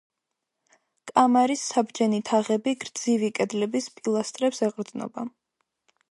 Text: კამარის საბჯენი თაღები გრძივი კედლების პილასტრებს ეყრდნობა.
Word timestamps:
კამარის 1.09 1.65
საბჯენი 1.73 2.21
თაღები 2.29 2.73
გრძივი 2.83 3.29
კედლების 3.39 3.89
პილასტრებს 3.99 4.63
ეყრდნობა. 4.69 5.27